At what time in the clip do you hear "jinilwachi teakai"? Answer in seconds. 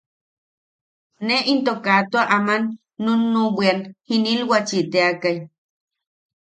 4.07-5.37